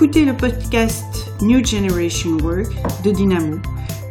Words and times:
écoutez 0.00 0.24
le 0.24 0.36
podcast 0.36 1.28
New 1.42 1.64
Generation 1.64 2.36
Work 2.44 2.70
de 3.02 3.10
Dynamo. 3.10 3.56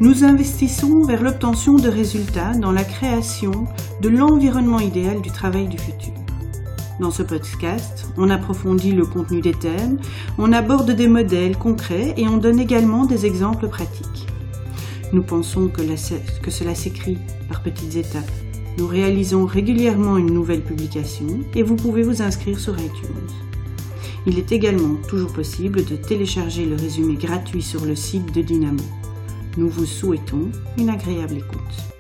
Nous 0.02 0.25
investissons 0.25 1.05
vers 1.05 1.23
l'obtention 1.23 1.75
de 1.77 1.88
résultats 1.88 2.52
dans 2.55 2.73
la 2.73 2.83
création 2.83 3.70
de 4.02 4.09
l'environnement 4.09 4.81
idéal 4.81 5.21
du 5.21 5.31
travail 5.31 5.70
du 5.70 5.77
futur. 5.77 6.11
Dans 6.99 7.09
ce 7.09 7.23
podcast, 7.23 8.05
on 8.17 8.29
approfondit 8.29 8.91
le 8.91 9.05
contenu 9.05 9.39
des 9.39 9.53
thèmes, 9.53 9.97
on 10.38 10.52
aborde 10.52 10.91
des 10.91 11.07
modèles 11.07 11.55
concrets 11.55 12.13
et 12.17 12.27
on 12.27 12.35
donne 12.35 12.59
également 12.59 13.05
des 13.05 13.25
exemples 13.25 13.69
pratiques. 13.69 14.27
Nous 15.13 15.23
pensons 15.23 15.70
que, 15.70 15.84
que 16.41 16.51
cela 16.51 16.76
s'écrit 16.76 17.17
par 17.48 17.63
petites 17.63 17.95
étapes. 17.95 18.29
Nous 18.77 18.88
réalisons 18.88 19.45
régulièrement 19.45 20.17
une 20.17 20.34
nouvelle 20.34 20.63
publication 20.63 21.27
et 21.55 21.63
vous 21.63 21.77
pouvez 21.77 22.04
vous 22.04 22.21
inscrire 22.21 22.59
sur 22.59 22.77
iTunes. 22.77 23.46
Il 24.26 24.39
est 24.39 24.52
également 24.52 24.95
toujours 25.07 25.31
possible 25.31 25.85
de 25.85 25.95
télécharger 25.95 26.66
le 26.66 26.76
résumé 26.76 27.16
gratuit 27.16 27.62
sur 27.62 27.85
le 27.85 27.95
site 27.95 28.34
de 28.34 28.41
Dynamo. 28.41 28.84
Nous 29.57 29.70
vous 29.70 29.85
souhaitons 29.85 30.52
une 30.77 30.90
agréable 30.90 31.38
écoute. 31.38 31.98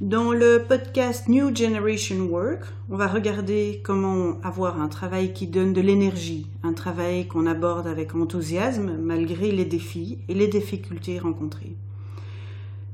Dans 0.00 0.30
le 0.30 0.62
podcast 0.68 1.26
New 1.26 1.56
Generation 1.56 2.26
Work, 2.26 2.64
on 2.90 2.96
va 2.96 3.06
regarder 3.08 3.80
comment 3.82 4.38
avoir 4.42 4.80
un 4.80 4.88
travail 4.88 5.32
qui 5.32 5.46
donne 5.46 5.72
de 5.72 5.80
l'énergie, 5.80 6.46
un 6.62 6.74
travail 6.74 7.26
qu'on 7.26 7.46
aborde 7.46 7.86
avec 7.86 8.14
enthousiasme 8.14 8.98
malgré 9.00 9.50
les 9.50 9.64
défis 9.64 10.18
et 10.28 10.34
les 10.34 10.48
difficultés 10.48 11.18
rencontrées. 11.18 11.74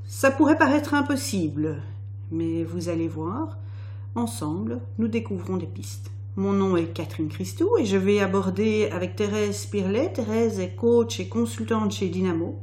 Ça 0.06 0.30
pourrait 0.30 0.56
paraître 0.56 0.94
impossible, 0.94 1.82
mais 2.30 2.64
vous 2.64 2.88
allez 2.88 3.08
voir, 3.08 3.58
Ensemble, 4.14 4.80
nous 4.98 5.08
découvrons 5.08 5.56
des 5.56 5.66
pistes. 5.66 6.10
Mon 6.36 6.52
nom 6.52 6.76
est 6.76 6.92
Catherine 6.92 7.30
Christou 7.30 7.78
et 7.78 7.86
je 7.86 7.96
vais 7.96 8.20
aborder 8.20 8.90
avec 8.92 9.16
Thérèse 9.16 9.64
Pirlet. 9.64 10.12
Thérèse 10.12 10.60
est 10.60 10.76
coach 10.76 11.18
et 11.18 11.28
consultante 11.28 11.92
chez 11.92 12.08
Dynamo. 12.08 12.58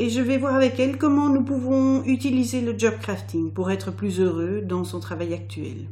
Et 0.00 0.10
je 0.10 0.20
vais 0.20 0.38
voir 0.38 0.56
avec 0.56 0.80
elle 0.80 0.98
comment 0.98 1.28
nous 1.28 1.44
pouvons 1.44 2.02
utiliser 2.02 2.60
le 2.60 2.76
job 2.76 2.94
crafting 3.00 3.52
pour 3.52 3.70
être 3.70 3.92
plus 3.92 4.18
heureux 4.18 4.62
dans 4.62 4.82
son 4.82 4.98
travail 4.98 5.32
actuel. 5.32 5.86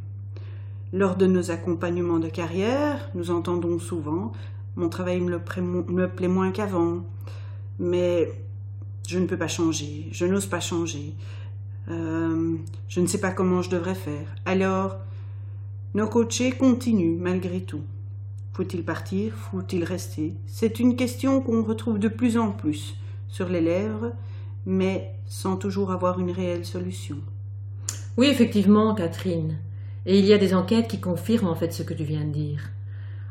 Lors 0.93 1.15
de 1.15 1.27
nos 1.27 1.53
accompagnements 1.53 2.19
de 2.19 2.28
carrière, 2.28 3.09
nous 3.15 3.31
entendons 3.31 3.78
souvent 3.78 4.33
Mon 4.75 4.89
travail 4.89 5.21
me, 5.21 5.39
me 5.93 6.09
plaît 6.09 6.27
moins 6.27 6.51
qu'avant, 6.51 7.05
mais 7.78 8.33
je 9.06 9.21
ne 9.21 9.27
peux 9.27 9.39
pas 9.39 9.48
changer, 9.48 10.09
je 10.11 10.27
n'ose 10.27 10.47
pas 10.47 10.61
changer. 10.61 11.15
Euh, 11.91 12.56
je 12.88 13.00
ne 13.00 13.06
sais 13.06 13.20
pas 13.20 13.33
comment 13.33 13.62
je 13.62 13.70
devrais 13.70 13.94
faire. 13.94 14.34
Alors, 14.44 14.96
nos 15.94 16.06
coachés 16.06 16.52
continuent 16.52 17.19
malgré 17.19 17.60
tout. 17.60 17.82
Faut-il 18.52 18.84
partir? 18.84 19.32
Faut-il 19.34 19.84
rester? 19.84 20.34
C'est 20.47 20.80
une 20.80 20.97
question 20.97 21.41
qu'on 21.41 21.62
retrouve 21.62 21.98
de 21.98 22.08
plus 22.08 22.36
en 22.36 22.50
plus 22.50 22.97
sur 23.28 23.48
les 23.48 23.60
lèvres, 23.60 24.12
mais 24.66 25.14
sans 25.27 25.56
toujours 25.56 25.91
avoir 25.92 26.20
une 26.20 26.30
réelle 26.30 26.64
solution. 26.64 27.16
Oui, 28.16 28.27
effectivement, 28.27 28.94
Catherine. 28.94 29.58
Et 30.06 30.19
il 30.19 30.25
y 30.25 30.32
a 30.32 30.38
des 30.38 30.54
enquêtes 30.54 30.88
qui 30.88 31.00
confirment 31.00 31.48
en 31.48 31.54
fait 31.54 31.72
ce 31.72 31.82
que 31.82 31.94
tu 31.94 32.04
viens 32.04 32.25
de 32.25 32.32
dire. 32.32 32.70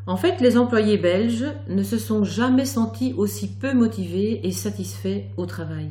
En 0.07 0.17
fait, 0.17 0.41
les 0.41 0.57
employés 0.57 0.97
belges 0.97 1.45
ne 1.67 1.83
se 1.83 1.97
sont 1.97 2.23
jamais 2.23 2.65
sentis 2.65 3.13
aussi 3.15 3.47
peu 3.47 3.73
motivés 3.73 4.45
et 4.47 4.51
satisfaits 4.51 5.23
au 5.37 5.45
travail. 5.45 5.89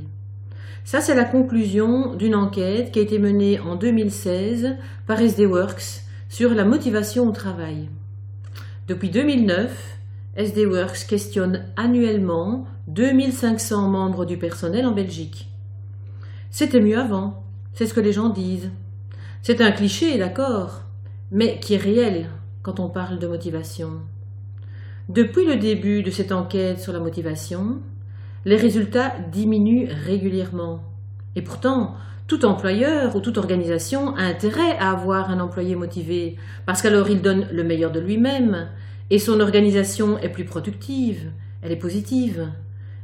Ça, 0.91 1.03
c'est 1.03 1.15
la 1.15 1.27
conclusion 1.27 2.15
d'une 2.15 2.35
enquête 2.35 2.93
qui 2.93 2.99
a 2.99 3.03
été 3.03 3.19
menée 3.19 3.61
en 3.61 3.77
2016 3.77 4.77
par 5.07 5.21
SD 5.21 5.45
Works 5.45 6.05
sur 6.31 6.55
la 6.55 6.65
motivation 6.65 7.29
au 7.29 7.31
travail. 7.31 7.91
Depuis 8.87 9.11
2009, 9.11 9.99
SD 10.37 10.65
Works 10.65 11.07
questionne 11.07 11.67
annuellement 11.77 12.65
2500 12.87 13.87
membres 13.87 14.25
du 14.25 14.39
personnel 14.39 14.87
en 14.87 14.93
Belgique. 14.93 15.51
C'était 16.51 16.81
mieux 16.81 16.99
avant, 16.99 17.45
c'est 17.75 17.85
ce 17.85 17.93
que 17.93 18.01
les 18.01 18.15
gens 18.15 18.31
disent. 18.31 18.71
C'est 19.43 19.61
un 19.61 19.73
cliché, 19.73 20.17
d'accord, 20.17 20.85
mais 21.31 21.61
qui 21.61 21.75
est 21.75 21.77
réel 21.77 22.31
quand 22.63 22.81
on 22.81 22.89
parle 22.89 23.19
de 23.19 23.27
motivation. 23.27 23.91
Depuis 25.11 25.45
le 25.45 25.57
début 25.57 26.03
de 26.03 26.11
cette 26.11 26.33
enquête 26.33 26.81
sur 26.81 26.95
la 26.95 27.01
motivation, 27.01 27.77
les 28.45 28.57
résultats 28.57 29.15
diminuent 29.31 29.89
régulièrement. 30.07 30.83
Et 31.37 31.43
pourtant, 31.43 31.95
tout 32.27 32.45
employeur 32.45 33.17
ou 33.17 33.21
toute 33.21 33.39
organisation 33.39 34.15
a 34.15 34.23
intérêt 34.23 34.77
à 34.79 34.91
avoir 34.91 35.31
un 35.31 35.41
employé 35.41 35.75
motivé, 35.77 36.37
parce 36.67 36.83
qu'alors 36.83 37.09
il 37.09 37.23
donne 37.23 37.49
le 37.51 37.65
meilleur 37.65 37.91
de 37.91 38.01
lui-même, 38.01 38.69
et 39.11 39.19
son 39.19 39.41
organisation 39.41 40.19
est 40.19 40.29
plus 40.29 40.45
productive, 40.45 41.31
elle 41.63 41.73
est 41.73 41.77
positive. 41.77 42.49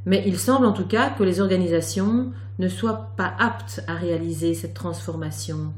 Mais 0.06 0.22
il 0.26 0.38
semble 0.38 0.66
en 0.66 0.72
tout 0.72 0.86
cas 0.86 1.08
que 1.08 1.24
les 1.24 1.40
organisations 1.40 2.32
ne 2.58 2.68
soient 2.68 3.12
pas 3.16 3.32
aptes 3.38 3.82
à 3.86 3.94
réaliser 3.94 4.52
cette 4.52 4.74
transformation. 4.74 5.72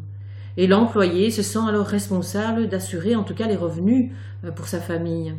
Et 0.57 0.67
l'employé 0.67 1.31
se 1.31 1.43
sent 1.43 1.61
alors 1.69 1.87
responsable 1.87 2.69
d'assurer 2.69 3.15
en 3.15 3.23
tout 3.23 3.35
cas 3.35 3.47
les 3.47 3.57
revenus 3.57 4.11
euh, 4.45 4.51
pour 4.51 4.67
sa 4.67 4.81
famille. 4.81 5.35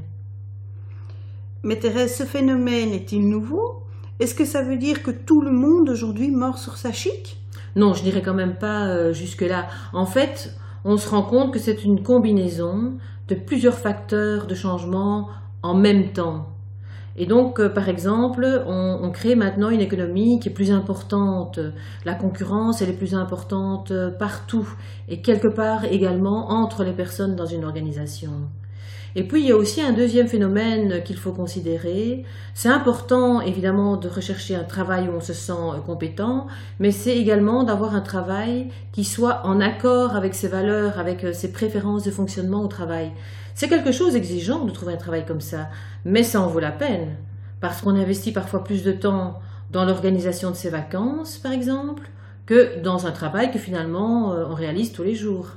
Mais 1.63 1.77
Thérèse, 1.77 2.15
ce 2.15 2.23
phénomène 2.23 2.93
est-il 2.93 3.27
nouveau? 3.27 3.83
Est-ce 4.19 4.33
que 4.33 4.45
ça 4.45 4.63
veut 4.63 4.77
dire 4.77 5.03
que 5.03 5.11
tout 5.11 5.41
le 5.41 5.51
monde 5.51 5.89
aujourd'hui 5.89 6.31
mord 6.31 6.57
sur 6.57 6.77
sa 6.77 6.91
chic? 6.91 7.37
Non, 7.75 7.93
je 7.93 8.01
dirais 8.01 8.23
quand 8.23 8.33
même 8.33 8.55
pas 8.55 8.87
euh, 8.87 9.13
jusque-là. 9.13 9.67
En 9.93 10.07
fait, 10.07 10.55
on 10.83 10.97
se 10.97 11.07
rend 11.07 11.21
compte 11.21 11.53
que 11.53 11.59
c'est 11.59 11.83
une 11.83 12.01
combinaison 12.01 12.93
de 13.27 13.35
plusieurs 13.35 13.77
facteurs 13.77 14.47
de 14.47 14.55
changement 14.55 15.29
en 15.61 15.75
même 15.75 16.13
temps. 16.13 16.47
Et 17.15 17.27
donc, 17.27 17.59
euh, 17.59 17.69
par 17.69 17.89
exemple, 17.89 18.63
on, 18.65 18.99
on, 19.03 19.11
crée 19.11 19.35
maintenant 19.35 19.69
une 19.69 19.81
économie 19.81 20.39
qui 20.39 20.49
est 20.49 20.53
plus 20.53 20.71
importante. 20.71 21.59
La 22.05 22.15
concurrence, 22.15 22.81
elle 22.81 22.89
est 22.89 22.97
plus 22.97 23.13
importante 23.13 23.91
euh, 23.91 24.09
partout 24.09 24.67
et 25.09 25.21
quelque 25.21 25.47
part 25.47 25.85
également 25.85 26.49
entre 26.49 26.83
les 26.83 26.93
personnes 26.93 27.35
dans 27.35 27.45
une 27.45 27.65
organisation. 27.65 28.31
Et 29.17 29.23
puis 29.23 29.41
il 29.41 29.47
y 29.47 29.51
a 29.51 29.57
aussi 29.57 29.81
un 29.81 29.93
deuxième 29.93 30.27
phénomène 30.27 31.01
qu'il 31.03 31.17
faut 31.17 31.31
considérer. 31.31 32.23
C'est 32.53 32.69
important 32.69 33.41
évidemment 33.41 33.97
de 33.97 34.07
rechercher 34.07 34.55
un 34.55 34.63
travail 34.63 35.09
où 35.09 35.13
on 35.13 35.21
se 35.21 35.33
sent 35.33 35.53
euh, 35.53 35.79
compétent, 35.79 36.45
mais 36.79 36.91
c'est 36.91 37.17
également 37.17 37.63
d'avoir 37.63 37.95
un 37.95 38.01
travail 38.01 38.67
qui 38.91 39.03
soit 39.03 39.41
en 39.43 39.59
accord 39.59 40.15
avec 40.15 40.35
ses 40.35 40.47
valeurs, 40.47 40.99
avec 40.99 41.23
euh, 41.23 41.33
ses 41.33 41.51
préférences 41.51 42.03
de 42.03 42.11
fonctionnement 42.11 42.61
au 42.61 42.67
travail. 42.67 43.11
C'est 43.55 43.67
quelque 43.67 43.91
chose 43.91 44.15
exigeant 44.15 44.65
de 44.65 44.71
trouver 44.71 44.93
un 44.93 44.97
travail 44.97 45.25
comme 45.25 45.41
ça, 45.41 45.69
mais 46.05 46.21
ça 46.21 46.39
en 46.39 46.47
vaut 46.47 46.59
la 46.59 46.71
peine, 46.71 47.15
parce 47.59 47.81
qu'on 47.81 47.95
investit 47.95 48.31
parfois 48.31 48.63
plus 48.63 48.83
de 48.83 48.91
temps 48.91 49.39
dans 49.71 49.83
l'organisation 49.83 50.51
de 50.51 50.55
ses 50.55 50.69
vacances, 50.69 51.39
par 51.39 51.53
exemple, 51.53 52.03
que 52.45 52.79
dans 52.83 53.07
un 53.07 53.11
travail 53.11 53.49
que 53.49 53.57
finalement 53.57 54.33
euh, 54.33 54.45
on 54.47 54.53
réalise 54.53 54.91
tous 54.91 55.01
les 55.01 55.15
jours. 55.15 55.53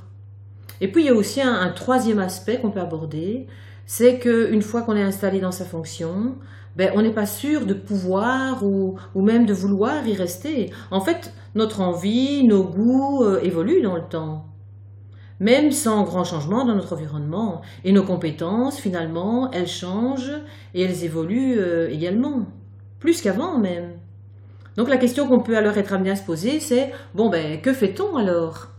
Et 0.81 0.91
puis 0.91 1.03
il 1.03 1.05
y 1.05 1.09
a 1.09 1.13
aussi 1.13 1.41
un, 1.41 1.69
troisième 1.69 2.19
aspect 2.19 2.57
qu'on 2.57 2.71
peut 2.71 2.81
aborder, 2.81 3.47
c'est 3.85 4.19
qu'une 4.19 4.63
fois 4.63 4.81
qu'on 4.81 4.95
est 4.95 5.03
installé 5.03 5.39
dans 5.39 5.51
sa 5.51 5.63
fonction, 5.63 6.35
ben, 6.75 6.91
on 6.95 7.01
n'est 7.01 7.13
pas 7.13 7.25
sûr 7.25 7.65
de 7.65 7.73
pouvoir 7.73 8.63
ou, 8.63 8.97
même 9.15 9.45
de 9.45 9.53
vouloir 9.53 10.07
y 10.07 10.15
rester. 10.15 10.71
En 10.89 11.01
fait, 11.01 11.33
notre 11.53 11.81
envie, 11.81 12.43
nos 12.45 12.63
goûts 12.63 13.23
euh, 13.23 13.41
évoluent 13.43 13.81
dans 13.81 13.95
le 13.95 14.03
temps, 14.03 14.45
même 15.39 15.71
sans 15.71 16.03
grand 16.03 16.23
changement 16.23 16.65
dans 16.65 16.75
notre 16.75 16.93
environnement. 16.93 17.61
Et 17.83 17.91
nos 17.91 18.03
compétences, 18.03 18.79
finalement, 18.79 19.51
elles 19.51 19.67
changent 19.67 20.33
et 20.73 20.81
elles 20.81 21.03
évoluent 21.03 21.59
euh, 21.59 21.89
également, 21.91 22.47
plus 22.99 23.21
qu'avant 23.21 23.59
même. 23.59 23.91
Donc 24.77 24.89
la 24.89 24.97
question 24.97 25.27
qu'on 25.27 25.41
peut 25.41 25.57
alors 25.57 25.77
être 25.77 25.93
amené 25.93 26.11
à 26.11 26.15
se 26.15 26.23
poser, 26.23 26.59
c'est 26.59 26.91
bon 27.13 27.29
ben 27.29 27.59
que 27.61 27.73
fait-on 27.73 28.15
alors? 28.15 28.70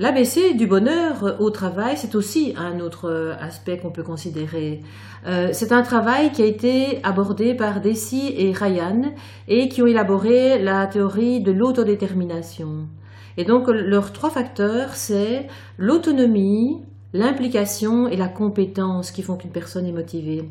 L'ABC 0.00 0.54
du 0.56 0.66
bonheur 0.66 1.36
au 1.40 1.50
travail, 1.50 1.98
c'est 1.98 2.14
aussi 2.14 2.54
un 2.56 2.80
autre 2.80 3.10
euh, 3.10 3.34
aspect 3.38 3.76
qu'on 3.76 3.90
peut 3.90 4.02
considérer. 4.02 4.80
Euh, 5.26 5.50
c'est 5.52 5.72
un 5.72 5.82
travail 5.82 6.32
qui 6.32 6.40
a 6.40 6.46
été 6.46 7.00
abordé 7.02 7.52
par 7.52 7.82
Desi 7.82 8.32
et 8.34 8.50
Ryan 8.52 9.12
et 9.46 9.68
qui 9.68 9.82
ont 9.82 9.86
élaboré 9.86 10.58
la 10.58 10.86
théorie 10.86 11.42
de 11.42 11.52
l'autodétermination. 11.52 12.88
Et 13.36 13.44
donc 13.44 13.68
leurs 13.68 14.14
trois 14.14 14.30
facteurs, 14.30 14.94
c'est 14.94 15.48
l'autonomie, 15.76 16.80
l'implication 17.12 18.08
et 18.08 18.16
la 18.16 18.28
compétence 18.28 19.10
qui 19.10 19.20
font 19.20 19.36
qu'une 19.36 19.50
personne 19.50 19.84
est 19.84 19.92
motivée. 19.92 20.48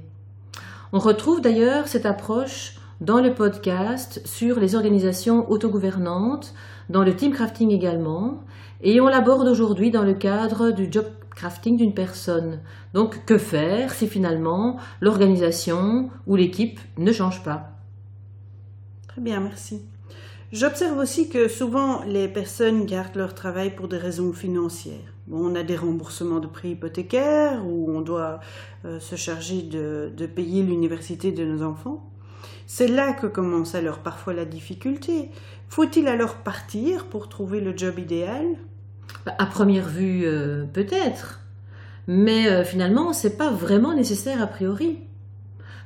On 0.94 1.00
retrouve 1.00 1.42
d'ailleurs 1.42 1.88
cette 1.88 2.06
approche 2.06 2.76
dans 3.02 3.20
le 3.20 3.34
podcast 3.34 4.22
sur 4.26 4.60
les 4.60 4.76
organisations 4.76 5.50
autogouvernantes, 5.50 6.54
dans 6.92 7.04
le 7.04 7.16
team 7.16 7.32
crafting 7.32 7.72
également, 7.72 8.44
et 8.82 9.02
on 9.02 9.08
l'aborde 9.08 9.48
aujourd'hui 9.48 9.92
dans 9.92 10.04
le 10.04 10.14
cadre 10.14 10.72
du 10.72 10.88
job 10.92 11.06
crafting 11.36 11.78
d'une 11.78 11.94
personne. 11.94 12.60
Donc 12.94 13.26
que 13.26 13.38
faire 13.38 13.94
si 13.94 14.08
finalement 14.08 14.78
l'organisation 15.02 16.10
ou 16.28 16.36
l'équipe 16.36 16.80
ne 16.98 17.12
change 17.12 17.44
pas? 17.44 17.72
Très 19.08 19.22
bien, 19.22 19.40
merci. 19.40 19.82
J'observe 20.52 20.98
aussi 20.98 21.30
que 21.30 21.48
souvent 21.48 22.04
les 22.06 22.28
personnes 22.28 22.86
gardent 22.86 23.16
leur 23.16 23.36
travail 23.36 23.76
pour 23.76 23.88
des 23.88 23.98
raisons 23.98 24.34
financières. 24.34 25.14
on 25.32 25.54
a 25.56 25.64
des 25.64 25.76
remboursements 25.76 26.40
de 26.40 26.48
prix 26.48 26.72
hypothécaires 26.72 27.64
ou 27.66 27.92
on 27.92 28.02
doit 28.02 28.40
euh, 28.86 29.00
se 29.00 29.16
charger 29.16 29.62
de, 29.62 30.12
de 30.16 30.26
payer 30.26 30.64
l'université 30.64 31.32
de 31.32 31.46
nos 31.46 31.62
enfants. 31.62 32.10
C'est 32.66 32.88
là 32.88 33.14
que 33.14 33.28
commence 33.28 33.76
alors 33.76 34.00
parfois 34.00 34.34
la 34.34 34.46
difficulté. 34.46 35.30
Faut-il 35.70 36.08
alors 36.08 36.36
partir 36.36 37.06
pour 37.06 37.30
trouver 37.30 37.62
le 37.62 37.78
job 37.78 38.00
idéal? 38.00 38.46
À 39.38 39.46
première 39.46 39.88
vue, 39.88 40.24
euh, 40.26 40.66
peut-être. 40.66 41.40
Mais 42.08 42.48
euh, 42.48 42.64
finalement, 42.64 43.14
ce 43.14 43.28
n'est 43.28 43.34
pas 43.34 43.52
vraiment 43.52 43.94
nécessaire 43.94 44.42
a 44.42 44.48
priori. 44.48 45.00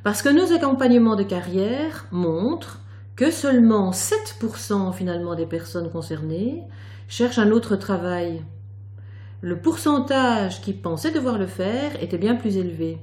Parce 0.04 0.22
que 0.22 0.30
nos 0.30 0.54
accompagnements 0.54 1.16
de 1.16 1.24
carrière 1.24 2.08
montrent 2.12 2.80
que 3.16 3.31
seulement 3.31 3.92
7% 3.92 4.94
finalement 4.94 5.36
des 5.36 5.46
personnes 5.46 5.90
concernées 5.90 6.64
cherchent 7.08 7.40
un 7.40 7.52
autre 7.52 7.75
travail. 7.75 8.44
Le 9.42 9.60
pourcentage 9.60 10.62
qui 10.62 10.74
pensait 10.74 11.12
devoir 11.12 11.38
le 11.38 11.48
faire 11.48 12.02
était 12.02 12.18
bien 12.18 12.36
plus 12.36 12.58
élevé. 12.58 12.98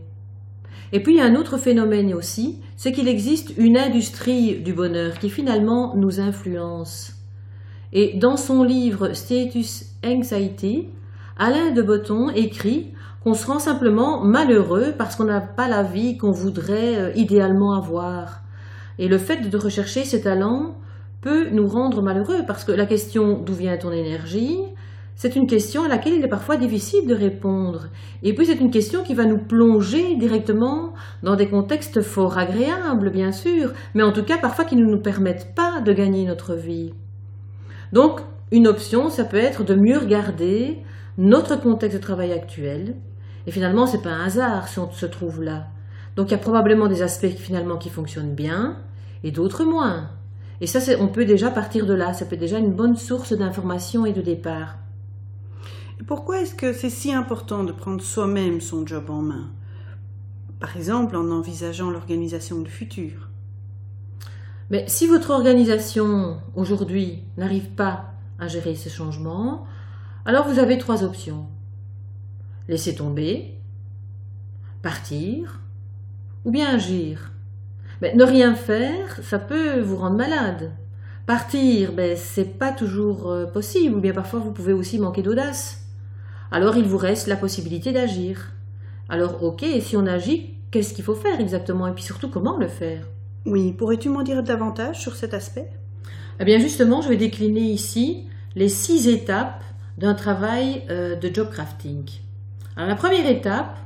Et 0.92 1.02
puis 1.02 1.14
il 1.14 1.18
y 1.18 1.20
a 1.20 1.26
un 1.26 1.36
autre 1.36 1.58
phénomène 1.58 2.12
aussi, 2.14 2.60
c'est 2.76 2.92
qu'il 2.92 3.08
existe 3.08 3.52
une 3.56 3.76
industrie 3.76 4.56
du 4.60 4.72
bonheur 4.72 5.18
qui 5.18 5.30
finalement 5.30 5.94
nous 5.94 6.18
influence. 6.18 7.19
Et 7.92 8.14
dans 8.16 8.36
son 8.36 8.62
livre 8.62 9.14
Status 9.14 9.86
Anxiety, 10.04 10.88
Alain 11.36 11.72
de 11.72 11.82
Botton 11.82 12.30
écrit 12.30 12.92
qu'on 13.24 13.34
se 13.34 13.46
rend 13.46 13.58
simplement 13.58 14.22
malheureux 14.22 14.94
parce 14.96 15.16
qu'on 15.16 15.24
n'a 15.24 15.40
pas 15.40 15.68
la 15.68 15.82
vie 15.82 16.16
qu'on 16.16 16.30
voudrait 16.30 16.96
euh, 16.96 17.12
idéalement 17.14 17.74
avoir. 17.74 18.42
Et 18.98 19.08
le 19.08 19.18
fait 19.18 19.48
de 19.48 19.58
rechercher 19.58 20.04
ses 20.04 20.22
talents 20.22 20.76
peut 21.20 21.50
nous 21.50 21.66
rendre 21.66 22.02
malheureux 22.02 22.44
parce 22.46 22.64
que 22.64 22.72
la 22.72 22.86
question 22.86 23.38
d'où 23.42 23.54
vient 23.54 23.76
ton 23.76 23.92
énergie, 23.92 24.58
c'est 25.16 25.36
une 25.36 25.46
question 25.46 25.84
à 25.84 25.88
laquelle 25.88 26.14
il 26.14 26.24
est 26.24 26.28
parfois 26.28 26.56
difficile 26.56 27.06
de 27.06 27.14
répondre. 27.14 27.88
Et 28.22 28.34
puis 28.34 28.46
c'est 28.46 28.60
une 28.60 28.70
question 28.70 29.02
qui 29.02 29.14
va 29.14 29.26
nous 29.26 29.38
plonger 29.38 30.16
directement 30.16 30.94
dans 31.22 31.36
des 31.36 31.48
contextes 31.48 32.00
fort 32.00 32.38
agréables, 32.38 33.10
bien 33.10 33.32
sûr, 33.32 33.72
mais 33.94 34.02
en 34.02 34.12
tout 34.12 34.22
cas 34.22 34.38
parfois 34.38 34.64
qui 34.64 34.76
ne 34.76 34.86
nous 34.86 35.00
permettent 35.00 35.54
pas 35.54 35.80
de 35.80 35.92
gagner 35.92 36.24
notre 36.24 36.54
vie. 36.54 36.94
Donc 37.92 38.20
une 38.52 38.66
option, 38.66 39.10
ça 39.10 39.24
peut 39.24 39.36
être 39.36 39.64
de 39.64 39.74
mieux 39.74 39.98
regarder 39.98 40.78
notre 41.18 41.56
contexte 41.56 41.96
de 41.96 42.02
travail 42.02 42.32
actuel. 42.32 42.96
Et 43.46 43.50
finalement, 43.50 43.86
c'est 43.86 44.02
pas 44.02 44.10
un 44.10 44.24
hasard 44.24 44.68
si 44.68 44.78
on 44.78 44.90
se 44.90 45.06
trouve 45.06 45.42
là. 45.42 45.66
Donc 46.16 46.28
il 46.28 46.32
y 46.32 46.34
a 46.34 46.38
probablement 46.38 46.88
des 46.88 47.02
aspects 47.02 47.28
finalement 47.28 47.78
qui 47.78 47.88
fonctionnent 47.88 48.34
bien 48.34 48.76
et 49.22 49.30
d'autres 49.30 49.64
moins. 49.64 50.10
Et 50.60 50.66
ça, 50.66 50.78
on 51.00 51.08
peut 51.08 51.24
déjà 51.24 51.50
partir 51.50 51.86
de 51.86 51.94
là. 51.94 52.12
Ça 52.12 52.26
peut 52.26 52.34
être 52.34 52.40
déjà 52.40 52.58
une 52.58 52.72
bonne 52.72 52.96
source 52.96 53.32
d'information 53.32 54.04
et 54.04 54.12
de 54.12 54.20
départ. 54.20 54.76
Pourquoi 56.06 56.40
est-ce 56.40 56.54
que 56.54 56.72
c'est 56.72 56.90
si 56.90 57.12
important 57.12 57.64
de 57.64 57.72
prendre 57.72 58.02
soi-même 58.02 58.60
son 58.60 58.86
job 58.86 59.10
en 59.10 59.22
main? 59.22 59.50
Par 60.58 60.76
exemple, 60.76 61.16
en 61.16 61.30
envisageant 61.30 61.90
l'organisation 61.90 62.60
du 62.60 62.70
futur. 62.70 63.29
Mais 64.70 64.84
si 64.86 65.06
votre 65.06 65.30
organisation 65.30 66.38
aujourd'hui 66.54 67.24
n'arrive 67.36 67.70
pas 67.70 68.12
à 68.38 68.48
gérer 68.48 68.74
ces 68.74 68.90
changements, 68.90 69.66
alors 70.24 70.48
vous 70.48 70.58
avez 70.58 70.78
trois 70.78 71.02
options. 71.02 71.46
Laisser 72.68 72.94
tomber, 72.94 73.58
partir, 74.82 75.60
ou 76.44 76.50
bien 76.50 76.74
agir. 76.74 77.32
Mais 78.00 78.14
ne 78.14 78.24
rien 78.24 78.54
faire, 78.54 79.18
ça 79.22 79.38
peut 79.38 79.80
vous 79.80 79.96
rendre 79.96 80.16
malade. 80.16 80.72
Partir, 81.26 81.92
ben, 81.92 82.16
c'est 82.16 82.58
pas 82.58 82.72
toujours 82.72 83.30
euh, 83.30 83.46
possible, 83.46 83.96
ou 83.96 84.00
bien 84.00 84.12
parfois 84.12 84.40
vous 84.40 84.52
pouvez 84.52 84.72
aussi 84.72 84.98
manquer 84.98 85.22
d'audace 85.22 85.80
alors 86.50 86.76
il 86.76 86.84
vous 86.84 86.98
reste 86.98 87.28
la 87.28 87.36
possibilité 87.36 87.92
d'agir. 87.92 88.52
Alors 89.08 89.42
ok, 89.42 89.64
si 89.80 89.96
on 89.96 90.06
agit, 90.06 90.54
qu'est-ce 90.70 90.94
qu'il 90.94 91.04
faut 91.04 91.14
faire 91.14 91.40
exactement? 91.40 91.86
Et 91.86 91.92
puis 91.92 92.02
surtout, 92.02 92.28
comment 92.28 92.56
le 92.56 92.68
faire? 92.68 93.06
Oui, 93.46 93.72
pourrais-tu 93.72 94.10
m'en 94.10 94.22
dire 94.22 94.42
davantage 94.42 95.00
sur 95.00 95.16
cet 95.16 95.32
aspect? 95.32 95.70
Eh 96.40 96.44
bien 96.44 96.58
justement, 96.58 97.00
je 97.00 97.08
vais 97.08 97.16
décliner 97.16 97.62
ici 97.62 98.26
les 98.54 98.68
six 98.68 99.08
étapes 99.08 99.62
d'un 99.96 100.12
travail 100.12 100.82
euh, 100.90 101.16
de 101.16 101.34
job 101.34 101.48
crafting. 101.50 102.04
Alors 102.76 102.88
la 102.88 102.96
première 102.96 103.26
étape, 103.26 103.78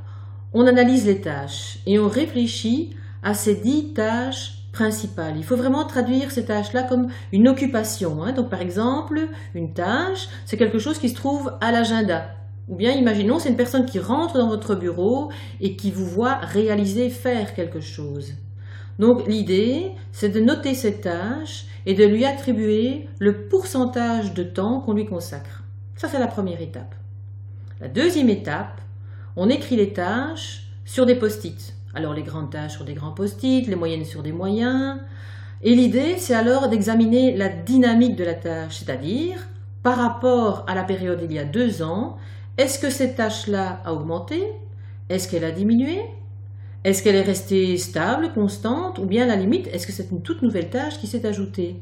on 0.53 0.67
analyse 0.67 1.05
les 1.05 1.21
tâches 1.21 1.79
et 1.85 1.99
on 1.99 2.09
réfléchit 2.09 2.95
à 3.23 3.33
ces 3.33 3.55
dix 3.55 3.93
tâches 3.93 4.65
principales. 4.73 5.37
Il 5.37 5.43
faut 5.45 5.55
vraiment 5.55 5.85
traduire 5.85 6.31
ces 6.31 6.43
tâches-là 6.43 6.83
comme 6.83 7.07
une 7.31 7.47
occupation. 7.47 8.23
Hein. 8.23 8.33
Donc 8.33 8.49
par 8.49 8.61
exemple, 8.61 9.29
une 9.53 9.73
tâche, 9.73 10.27
c'est 10.45 10.57
quelque 10.57 10.79
chose 10.79 10.99
qui 10.99 11.07
se 11.07 11.15
trouve 11.15 11.53
à 11.61 11.71
l'agenda. 11.71 12.35
Ou 12.67 12.75
bien 12.75 12.91
imaginons, 12.91 13.39
c'est 13.39 13.49
une 13.49 13.55
personne 13.55 13.85
qui 13.85 13.99
rentre 13.99 14.37
dans 14.37 14.49
votre 14.49 14.75
bureau 14.75 15.31
et 15.61 15.77
qui 15.77 15.91
vous 15.91 16.05
voit 16.05 16.35
réaliser, 16.35 17.09
faire 17.09 17.53
quelque 17.53 17.79
chose. 17.79 18.33
Donc 18.99 19.27
l'idée, 19.27 19.91
c'est 20.11 20.29
de 20.29 20.39
noter 20.39 20.73
cette 20.73 21.01
tâche 21.01 21.65
et 21.85 21.93
de 21.93 22.05
lui 22.05 22.25
attribuer 22.25 23.07
le 23.19 23.47
pourcentage 23.47 24.33
de 24.33 24.43
temps 24.43 24.79
qu'on 24.79 24.93
lui 24.93 25.05
consacre. 25.05 25.63
Ça, 25.95 26.07
c'est 26.09 26.19
la 26.19 26.27
première 26.27 26.61
étape. 26.61 26.95
La 27.81 27.87
deuxième 27.87 28.29
étape, 28.29 28.81
on 29.35 29.49
écrit 29.49 29.75
les 29.75 29.93
tâches 29.93 30.67
sur 30.85 31.05
des 31.05 31.15
post-it. 31.15 31.73
Alors 31.93 32.13
les 32.13 32.23
grandes 32.23 32.51
tâches 32.51 32.73
sur 32.73 32.85
des 32.85 32.93
grands 32.93 33.11
post-it, 33.11 33.67
les 33.67 33.75
moyennes 33.75 34.05
sur 34.05 34.23
des 34.23 34.31
moyens. 34.31 34.99
Et 35.61 35.75
l'idée, 35.75 36.15
c'est 36.17 36.35
alors 36.35 36.69
d'examiner 36.69 37.35
la 37.35 37.49
dynamique 37.49 38.15
de 38.15 38.23
la 38.23 38.33
tâche, 38.33 38.77
c'est-à-dire 38.77 39.47
par 39.83 39.97
rapport 39.97 40.65
à 40.67 40.73
la 40.73 40.83
période 40.83 41.21
il 41.23 41.31
y 41.31 41.39
a 41.39 41.45
deux 41.45 41.83
ans, 41.83 42.17
est-ce 42.57 42.79
que 42.79 42.89
cette 42.89 43.17
tâche-là 43.17 43.81
a 43.85 43.93
augmenté? 43.93 44.43
Est-ce 45.09 45.27
qu'elle 45.27 45.43
a 45.43 45.51
diminué? 45.51 46.01
Est-ce 46.85 47.01
qu'elle 47.01 47.15
est 47.15 47.23
restée 47.23 47.77
stable, 47.77 48.31
constante 48.35 48.99
Ou 48.99 49.07
bien 49.07 49.23
à 49.23 49.25
la 49.25 49.35
limite, 49.37 49.65
est-ce 49.73 49.87
que 49.87 49.91
c'est 49.91 50.11
une 50.11 50.21
toute 50.21 50.43
nouvelle 50.43 50.69
tâche 50.69 50.99
qui 50.99 51.07
s'est 51.07 51.25
ajoutée? 51.25 51.81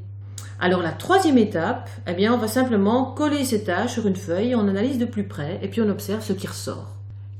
Alors 0.62 0.82
la 0.82 0.94
troisième 0.94 1.38
étape, 1.38 1.90
eh 2.08 2.14
bien 2.14 2.34
on 2.34 2.38
va 2.38 2.48
simplement 2.48 3.12
coller 3.12 3.44
ces 3.44 3.66
tâches 3.66 3.92
sur 3.92 4.08
une 4.08 4.16
feuille, 4.16 4.56
on 4.56 4.66
analyse 4.66 5.00
de 5.00 5.06
plus 5.06 5.28
près 5.28 5.60
et 5.62 5.68
puis 5.68 5.82
on 5.82 5.90
observe 5.90 6.24
ce 6.24 6.32
qui 6.32 6.48
ressort. 6.48 6.94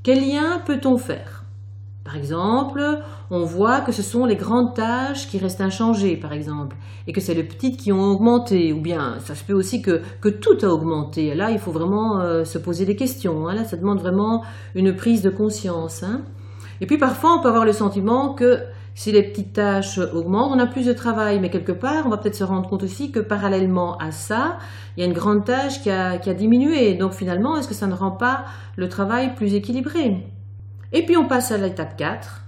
Quel 0.04 0.28
lien 0.28 0.62
peut-on 0.66 0.98
faire? 0.98 1.46
Par 2.04 2.18
exemple, 2.18 2.82
on 3.32 3.46
voit 3.46 3.80
que 3.80 3.94
ce 3.94 4.02
sont 4.02 4.26
les 4.26 4.36
grandes 4.36 4.76
tâches 4.76 5.30
qui 5.30 5.38
restent 5.38 5.62
inchangées, 5.62 6.18
par 6.18 6.34
exemple, 6.34 6.76
et 7.08 7.14
que 7.14 7.22
c'est 7.22 7.34
les 7.34 7.46
petites 7.46 7.80
qui 7.80 7.94
ont 7.94 8.04
augmenté, 8.12 8.74
ou 8.74 8.82
bien 8.82 9.20
ça 9.20 9.36
se 9.36 9.44
peut 9.46 9.54
aussi 9.54 9.82
que, 9.82 10.02
tout 10.22 10.58
a 10.64 10.68
augmenté. 10.68 11.34
Là, 11.34 11.50
il 11.50 11.60
faut 11.60 11.72
vraiment 11.72 12.20
euh, 12.20 12.44
se 12.44 12.58
poser 12.58 12.84
des 12.84 12.98
questions. 12.98 13.48
Hein. 13.48 13.56
Là, 13.56 13.64
ça 13.64 13.78
demande 13.78 14.02
vraiment 14.02 14.44
une 14.76 14.94
prise 14.94 15.22
de 15.22 15.30
conscience. 15.30 16.04
Hein. 16.04 16.24
Et 16.82 16.86
puis 16.86 16.98
parfois, 16.98 17.38
on 17.38 17.42
peut 17.42 17.48
avoir 17.48 17.66
le 17.66 17.74
sentiment 17.74 18.34
que 18.34 18.64
si 18.96 19.12
les 19.12 19.24
petites 19.24 19.54
tâches 19.54 19.98
augmentent, 19.98 20.52
on 20.54 20.60
a 20.60 20.68
plus 20.68 20.86
de 20.86 20.94
travail, 20.94 21.40
mais 21.40 21.50
quelque 21.50 21.72
part, 21.72 22.06
on 22.06 22.10
va 22.10 22.18
peut-être 22.18 22.36
se 22.36 22.44
rendre 22.44 22.70
compte 22.70 22.84
aussi 22.84 23.12
que 23.12 23.20
parallèlement 23.20 23.98
à 23.98 24.12
ça, 24.12 24.60
il 24.96 25.02
y 25.02 25.04
a 25.04 25.08
une 25.08 25.14
grande 25.14 25.46
tâche 25.46 25.82
qui 25.82 25.90
a, 25.90 26.18
qui 26.18 26.30
a 26.30 26.34
diminué. 26.34 26.94
Donc 26.94 27.14
finalement, 27.14 27.58
est-ce 27.58 27.68
que 27.68 27.74
ça 27.74 27.88
ne 27.88 27.96
rend 27.96 28.12
pas 28.12 28.46
le 28.76 28.90
travail 28.90 29.34
plus 29.36 29.56
équilibré? 29.56 30.26
Et 30.92 31.06
puis 31.06 31.18
on 31.18 31.28
passe 31.28 31.52
à 31.52 31.58
l'étape 31.58 31.98
4. 31.98 32.44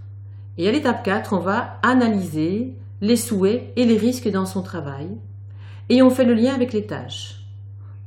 Et 0.58 0.70
à 0.70 0.72
l'étape 0.72 1.03
4, 1.03 1.34
on 1.34 1.39
va 1.39 1.77
analyser 1.82 2.75
les 3.01 3.17
souhaits 3.17 3.74
et 3.75 3.86
les 3.86 3.98
risques 3.98 4.29
dans 4.29 4.46
son 4.46 4.62
travail. 4.62 5.10
Et 5.89 6.01
on 6.01 6.10
fait 6.10 6.25
le 6.25 6.34
lien 6.34 6.53
avec 6.53 6.74
les 6.74 6.86
tâches. 6.86 7.41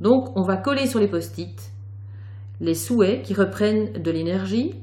Donc 0.00 0.36
on 0.36 0.42
va 0.42 0.56
coller 0.56 0.86
sur 0.86 1.00
les 1.00 1.08
post-it 1.08 1.72
les 2.60 2.74
souhaits 2.74 3.22
qui 3.22 3.34
reprennent 3.34 3.92
de 3.92 4.10
l'énergie 4.10 4.74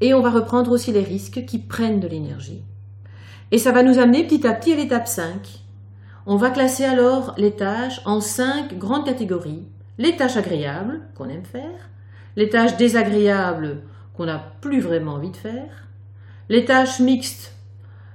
et 0.00 0.14
on 0.14 0.20
va 0.20 0.30
reprendre 0.30 0.70
aussi 0.70 0.92
les 0.92 1.02
risques 1.02 1.44
qui 1.46 1.58
prennent 1.58 2.00
de 2.00 2.08
l'énergie. 2.08 2.62
Et 3.50 3.58
ça 3.58 3.72
va 3.72 3.82
nous 3.82 3.98
amener 3.98 4.24
petit 4.24 4.46
à 4.46 4.52
petit 4.52 4.72
à 4.72 4.76
l'étape 4.76 5.08
5. 5.08 5.64
On 6.26 6.36
va 6.36 6.50
classer 6.50 6.84
alors 6.84 7.34
les 7.38 7.52
tâches 7.52 8.00
en 8.04 8.20
cinq 8.20 8.76
grandes 8.76 9.06
catégories. 9.06 9.64
Les 9.96 10.16
tâches 10.16 10.36
agréables 10.36 11.00
qu'on 11.16 11.28
aime 11.28 11.44
faire, 11.44 11.88
les 12.36 12.48
tâches 12.48 12.76
désagréables 12.76 13.82
qu'on 14.14 14.26
n'a 14.26 14.52
plus 14.60 14.80
vraiment 14.80 15.14
envie 15.14 15.30
de 15.30 15.36
faire, 15.36 15.88
les 16.48 16.64
tâches 16.64 17.00
mixtes 17.00 17.56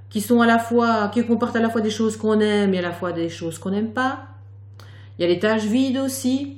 qui 0.10 0.22
sont 0.22 0.42
à 0.42 0.46
la 0.46 0.60
fois, 0.60 1.10
qui 1.10 1.26
comportent 1.26 1.56
à 1.56 1.60
la 1.60 1.70
fois 1.70 1.82
des 1.82 1.90
choses 1.90 2.16
qu'on 2.16 2.40
aime 2.40 2.74
et 2.74 2.80
à 2.80 2.84
la 2.84 2.92
fois 2.92 3.12
des 3.12 3.30
choses 3.30 3.58
qu'on 3.58 3.72
n'aime 3.72 3.92
pas. 3.92 4.28
Il 5.18 5.24
y 5.24 5.26
a 5.26 5.28
les 5.28 5.40
tâches 5.40 5.66
vides 5.66 5.98
aussi. 5.98 6.58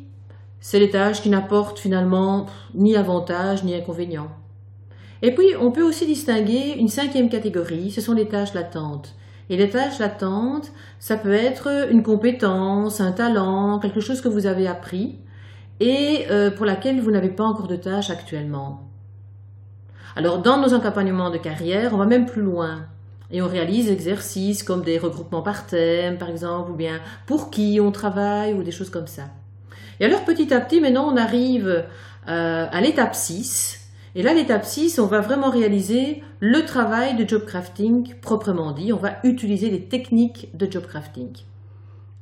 C'est 0.60 0.80
les 0.80 0.90
tâches 0.90 1.22
qui 1.22 1.30
n'apportent 1.30 1.80
finalement 1.80 2.48
ni 2.74 2.96
avantages 2.96 3.64
ni 3.64 3.74
inconvénients. 3.74 4.32
Et 5.26 5.34
puis, 5.34 5.56
on 5.60 5.72
peut 5.72 5.82
aussi 5.82 6.06
distinguer 6.06 6.76
une 6.78 6.88
cinquième 6.88 7.30
catégorie, 7.30 7.90
ce 7.90 8.00
sont 8.00 8.14
les 8.14 8.28
tâches 8.28 8.54
latentes. 8.54 9.16
Et 9.50 9.58
les 9.58 9.72
tâches 9.72 9.98
latentes, 9.98 10.72
ça 11.00 11.18
peut 11.18 11.34
être 11.34 11.90
une 11.90 12.04
compétence, 12.04 13.02
un 13.02 13.12
talent, 13.12 13.80
quelque 13.80 14.02
chose 14.02 14.22
que 14.22 14.28
vous 14.28 14.46
avez 14.46 14.68
appris 14.68 15.18
et 15.80 16.28
euh, 16.30 16.52
pour 16.52 16.68
laquelle 16.68 17.02
vous 17.02 17.10
n'avez 17.10 17.30
pas 17.30 17.44
encore 17.44 17.68
de 17.68 17.76
tâches 17.76 18.12
actuellement. 18.12 18.84
Alors 20.16 20.44
dans 20.44 20.60
nos 20.60 20.76
accompagnements 20.76 21.32
de 21.32 21.40
carrière, 21.40 21.96
on 21.96 21.98
va 21.98 22.06
même 22.06 22.28
plus 22.28 22.44
loin. 22.44 22.86
Et 23.32 23.42
on 23.42 23.48
réalise 23.48 23.90
exercices 23.90 24.62
comme 24.62 24.84
des 24.84 25.00
regroupements 25.00 25.42
par 25.42 25.66
thème, 25.66 26.20
par 26.20 26.30
exemple, 26.30 26.70
ou 26.70 26.76
bien 26.76 27.00
pour 27.26 27.50
qui 27.50 27.80
on 27.82 27.92
travaille, 27.92 28.54
ou 28.54 28.62
des 28.62 28.70
choses 28.70 28.92
comme 28.92 29.08
ça. 29.08 29.24
Et 30.00 30.06
alors 30.06 30.24
petit 30.24 30.54
à 30.54 30.62
petit, 30.62 30.82
maintenant, 30.82 31.12
on 31.12 31.18
arrive 31.18 31.84
euh, 32.28 32.68
à 32.72 32.80
l'étape 32.80 33.16
6. 33.16 33.85
Et 34.18 34.24
là, 34.24 34.34
l'étape 34.34 34.64
6, 34.64 34.98
on 35.00 35.08
va 35.08 35.20
vraiment 35.20 35.50
réaliser 35.50 36.24
le 36.40 36.66
travail 36.66 37.18
de 37.18 37.28
job 37.28 37.44
crafting 37.46 38.16
proprement 38.22 38.72
dit. 38.72 38.94
On 38.94 38.98
va 38.98 39.18
utiliser 39.26 39.70
les 39.70 39.84
techniques 39.84 40.50
de 40.56 40.72
job 40.72 40.86
crafting. 40.88 41.34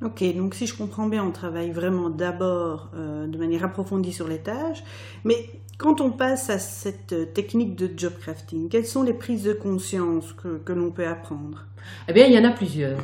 Ok, 0.04 0.24
donc 0.36 0.56
si 0.56 0.66
je 0.66 0.76
comprends 0.76 1.08
bien, 1.08 1.24
on 1.24 1.32
travaille 1.32 1.70
vraiment 1.70 2.10
d'abord 2.10 2.90
euh, 2.96 3.28
de 3.28 3.38
manière 3.38 3.64
approfondie 3.64 4.12
sur 4.12 4.28
les 4.28 4.40
tâches, 4.40 4.84
mais 5.24 5.36
quand 5.78 6.02
on 6.02 6.12
passe 6.12 6.50
à 6.50 6.58
cette 6.58 7.34
technique 7.34 7.76
de 7.76 7.90
job 7.96 8.14
crafting, 8.20 8.70
quelles 8.70 8.88
sont 8.88 9.04
les 9.04 9.14
prises 9.14 9.44
de 9.44 9.54
conscience 9.54 10.34
que, 10.34 10.58
que 10.58 10.74
l'on 10.74 10.92
peut 10.92 11.08
apprendre? 11.08 11.68
Eh 12.10 12.14
bien, 12.14 12.26
il 12.26 12.34
y 12.34 12.40
en 12.40 12.44
a 12.44 12.52
plusieurs. 12.52 13.04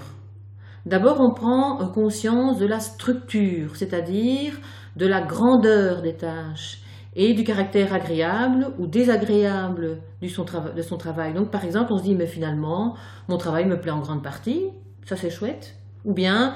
D'abord, 0.86 1.22
on 1.22 1.31
prend 1.31 1.77
conscience 1.89 2.58
de 2.58 2.65
la 2.65 2.79
structure, 2.79 3.75
c'est-à-dire 3.75 4.53
de 4.96 5.05
la 5.05 5.22
grandeur 5.22 6.01
des 6.01 6.15
tâches 6.15 6.81
et 7.15 7.33
du 7.33 7.43
caractère 7.43 7.93
agréable 7.93 8.67
ou 8.77 8.87
désagréable 8.87 9.97
de 10.21 10.27
son, 10.27 10.97
travail. 10.97 11.33
Donc, 11.33 11.49
par 11.49 11.65
exemple, 11.65 11.93
on 11.93 11.97
se 11.97 12.03
dit, 12.03 12.15
mais 12.15 12.27
finalement, 12.27 12.95
mon 13.27 13.37
travail 13.37 13.65
me 13.65 13.79
plaît 13.79 13.91
en 13.91 13.99
grande 13.99 14.23
partie, 14.23 14.65
ça 15.05 15.15
c'est 15.15 15.29
chouette. 15.29 15.75
Ou 16.05 16.13
bien, 16.13 16.53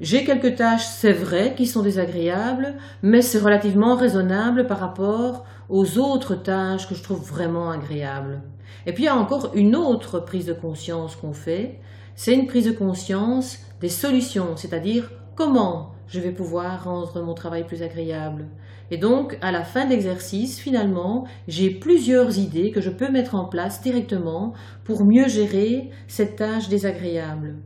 j'ai 0.00 0.24
quelques 0.24 0.56
tâches, 0.56 0.84
c'est 0.84 1.12
vrai, 1.12 1.54
qui 1.56 1.66
sont 1.66 1.82
désagréables, 1.82 2.74
mais 3.02 3.22
c'est 3.22 3.38
relativement 3.38 3.96
raisonnable 3.96 4.66
par 4.66 4.78
rapport 4.78 5.44
aux 5.68 5.98
autres 5.98 6.34
tâches 6.34 6.88
que 6.88 6.94
je 6.94 7.02
trouve 7.02 7.26
vraiment 7.26 7.70
agréables. 7.70 8.42
Et 8.86 8.92
puis 8.92 9.04
il 9.04 9.06
y 9.06 9.10
a 9.10 9.16
encore 9.16 9.50
une 9.54 9.74
autre 9.74 10.20
prise 10.20 10.46
de 10.46 10.52
conscience 10.52 11.16
qu'on 11.16 11.32
fait, 11.32 11.80
c'est 12.14 12.34
une 12.34 12.46
prise 12.46 12.66
de 12.66 12.72
conscience 12.72 13.58
des 13.80 13.88
solutions, 13.88 14.56
c'est-à-dire 14.56 15.10
comment 15.34 15.92
je 16.08 16.20
vais 16.20 16.30
pouvoir 16.30 16.84
rendre 16.84 17.20
mon 17.22 17.34
travail 17.34 17.66
plus 17.66 17.82
agréable. 17.82 18.46
Et 18.90 18.98
donc, 18.98 19.36
à 19.40 19.50
la 19.50 19.64
fin 19.64 19.84
de 19.84 19.90
l'exercice, 19.90 20.60
finalement, 20.60 21.26
j'ai 21.48 21.70
plusieurs 21.70 22.38
idées 22.38 22.70
que 22.70 22.80
je 22.80 22.90
peux 22.90 23.10
mettre 23.10 23.34
en 23.34 23.46
place 23.46 23.82
directement 23.82 24.52
pour 24.84 25.04
mieux 25.04 25.28
gérer 25.28 25.90
cette 26.06 26.36
tâche 26.36 26.68
désagréable. 26.68 27.56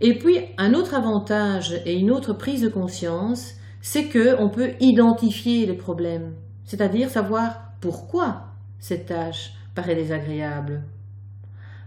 Et 0.00 0.18
puis, 0.18 0.38
un 0.58 0.74
autre 0.74 0.94
avantage 0.94 1.80
et 1.84 1.94
une 1.94 2.10
autre 2.10 2.32
prise 2.32 2.62
de 2.62 2.68
conscience, 2.68 3.54
c'est 3.80 4.08
que 4.08 4.40
on 4.40 4.48
peut 4.48 4.70
identifier 4.80 5.66
les 5.66 5.76
problèmes, 5.76 6.34
c'est-à-dire 6.64 7.10
savoir 7.10 7.72
pourquoi 7.80 8.46
cette 8.78 9.06
tâche 9.06 9.52
paraît 9.74 9.94
désagréable. 9.94 10.82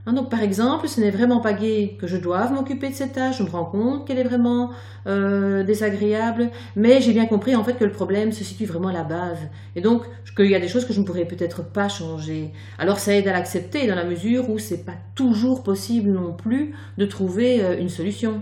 Hein, 0.07 0.13
donc, 0.13 0.29
par 0.29 0.41
exemple, 0.41 0.87
ce 0.87 1.01
n'est 1.01 1.09
vraiment 1.09 1.39
pas 1.39 1.53
gai 1.53 1.97
que 1.99 2.05
je 2.05 2.17
doive 2.17 2.53
m'occuper 2.53 2.89
de 2.89 2.93
cette 2.93 3.13
tâche. 3.13 3.39
Je 3.39 3.43
me 3.43 3.49
rends 3.49 3.65
compte 3.65 4.05
qu'elle 4.05 4.19
est 4.19 4.23
vraiment 4.23 4.71
euh, 5.07 5.63
désagréable, 5.63 6.51
mais 6.75 7.01
j'ai 7.01 7.11
bien 7.11 7.25
compris 7.25 7.55
en 7.55 7.63
fait 7.63 7.73
que 7.73 7.85
le 7.85 7.91
problème 7.91 8.31
se 8.31 8.43
situe 8.43 8.65
vraiment 8.65 8.89
à 8.89 8.93
la 8.93 9.03
base, 9.03 9.39
et 9.75 9.81
donc 9.81 10.03
qu'il 10.35 10.51
y 10.51 10.55
a 10.55 10.59
des 10.59 10.67
choses 10.67 10.85
que 10.85 10.93
je 10.93 10.99
ne 10.99 11.05
pourrais 11.05 11.25
peut-être 11.25 11.63
pas 11.63 11.87
changer. 11.89 12.51
Alors, 12.77 12.99
ça 12.99 13.15
aide 13.15 13.27
à 13.27 13.31
l'accepter 13.31 13.87
dans 13.87 13.95
la 13.95 14.05
mesure 14.05 14.49
où 14.49 14.59
c'est 14.59 14.85
pas 14.85 14.97
toujours 15.15 15.63
possible 15.63 16.11
non 16.11 16.33
plus 16.33 16.75
de 16.97 17.05
trouver 17.05 17.63
euh, 17.63 17.79
une 17.79 17.89
solution. 17.89 18.41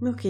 Ok. 0.00 0.26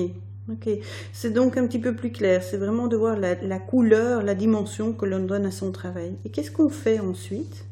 Ok, 0.50 0.68
c'est 1.12 1.32
donc 1.32 1.56
un 1.56 1.66
petit 1.68 1.78
peu 1.78 1.94
plus 1.94 2.10
clair. 2.10 2.42
C'est 2.42 2.56
vraiment 2.56 2.88
de 2.88 2.96
voir 2.96 3.16
la 3.16 3.58
couleur, 3.60 4.24
la 4.24 4.34
dimension 4.34 4.92
que 4.92 5.06
l'on 5.06 5.20
donne 5.20 5.46
à 5.46 5.52
son 5.52 5.70
travail. 5.70 6.16
Et 6.24 6.30
qu'est-ce 6.30 6.50
qu'on 6.50 6.70
fait 6.70 6.98
ensuite? 6.98 7.66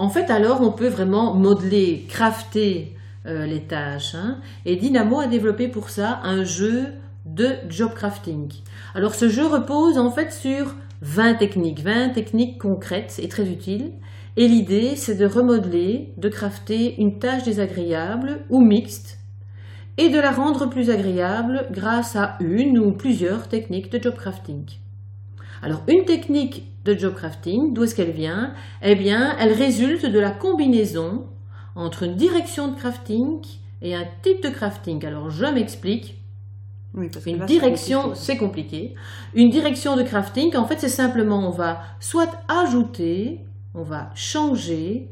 En 0.00 0.08
fait, 0.08 0.30
alors, 0.30 0.62
on 0.62 0.72
peut 0.72 0.88
vraiment 0.88 1.34
modeler, 1.34 2.06
crafter 2.08 2.96
euh, 3.26 3.44
les 3.44 3.60
tâches. 3.60 4.14
Hein. 4.14 4.38
Et 4.64 4.76
Dynamo 4.76 5.20
a 5.20 5.26
développé 5.26 5.68
pour 5.68 5.90
ça 5.90 6.20
un 6.24 6.42
jeu 6.42 6.86
de 7.26 7.48
job 7.68 7.92
crafting. 7.92 8.50
Alors, 8.94 9.14
ce 9.14 9.28
jeu 9.28 9.46
repose 9.46 9.98
en 9.98 10.10
fait 10.10 10.32
sur 10.32 10.74
20 11.02 11.34
techniques, 11.34 11.80
20 11.80 12.14
techniques 12.14 12.58
concrètes 12.58 13.20
et 13.22 13.28
très 13.28 13.46
utiles. 13.50 13.92
Et 14.38 14.48
l'idée, 14.48 14.96
c'est 14.96 15.16
de 15.16 15.26
remodeler, 15.26 16.14
de 16.16 16.30
crafter 16.30 16.98
une 16.98 17.18
tâche 17.18 17.42
désagréable 17.42 18.38
ou 18.48 18.62
mixte 18.62 19.18
et 19.98 20.08
de 20.08 20.18
la 20.18 20.30
rendre 20.30 20.64
plus 20.70 20.88
agréable 20.88 21.66
grâce 21.72 22.16
à 22.16 22.38
une 22.40 22.78
ou 22.78 22.92
plusieurs 22.92 23.48
techniques 23.48 23.92
de 23.92 24.02
job 24.02 24.14
crafting. 24.14 24.64
Alors, 25.60 25.82
une 25.88 26.06
technique 26.06 26.69
de 26.84 26.96
job 26.96 27.14
crafting, 27.14 27.72
d'où 27.72 27.84
est-ce 27.84 27.94
qu'elle 27.94 28.12
vient? 28.12 28.54
Eh 28.82 28.94
bien, 28.94 29.36
elle 29.38 29.52
résulte 29.52 30.06
de 30.06 30.18
la 30.18 30.30
combinaison 30.30 31.26
entre 31.76 32.04
une 32.04 32.16
direction 32.16 32.68
de 32.68 32.76
crafting 32.76 33.40
et 33.82 33.94
un 33.94 34.04
type 34.22 34.42
de 34.42 34.48
crafting. 34.48 35.04
Alors, 35.04 35.30
je 35.30 35.46
m'explique. 35.46 36.16
une 36.94 37.44
direction, 37.46 38.14
c'est 38.14 38.36
compliqué. 38.36 38.94
Une 39.34 39.50
direction 39.50 39.96
de 39.96 40.02
crafting, 40.02 40.56
en 40.56 40.66
fait, 40.66 40.80
c'est 40.80 40.88
simplement, 40.88 41.46
on 41.46 41.52
va 41.52 41.82
soit 42.00 42.30
ajouter, 42.48 43.40
on 43.74 43.82
va 43.82 44.10
changer, 44.14 45.08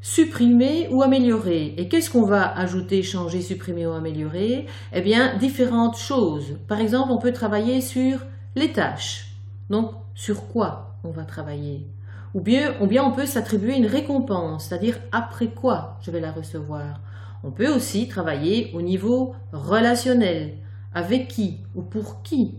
supprimer 0.00 0.88
ou 0.90 1.02
améliorer. 1.02 1.74
Et 1.76 1.88
qu'est-ce 1.88 2.10
qu'on 2.10 2.24
va 2.24 2.52
ajouter, 2.58 3.02
changer, 3.02 3.40
supprimer 3.40 3.86
ou 3.86 3.92
améliorer? 3.92 4.66
Eh 4.92 5.00
bien, 5.00 5.36
différentes 5.38 5.96
choses. 5.96 6.56
Par 6.66 6.80
exemple, 6.80 7.12
on 7.12 7.18
peut 7.18 7.32
travailler 7.32 7.80
sur 7.80 8.18
les 8.56 8.72
tâches. 8.72 9.28
Donc, 9.70 9.92
sur 10.14 10.48
quoi? 10.48 10.91
On 11.04 11.10
va 11.10 11.24
travailler 11.24 11.86
ou 12.34 12.40
bien, 12.40 12.74
ou 12.80 12.86
bien 12.86 13.04
on 13.04 13.12
peut 13.12 13.26
s'attribuer 13.26 13.76
une 13.76 13.86
récompense, 13.86 14.66
c'est-à-dire 14.66 14.98
après 15.12 15.48
quoi 15.48 15.98
je 16.02 16.10
vais 16.10 16.20
la 16.20 16.32
recevoir. 16.32 17.00
On 17.44 17.50
peut 17.50 17.68
aussi 17.68 18.08
travailler 18.08 18.70
au 18.74 18.82
niveau 18.82 19.34
relationnel, 19.52 20.54
avec 20.94 21.28
qui 21.28 21.58
ou 21.74 21.82
pour 21.82 22.22
qui 22.22 22.54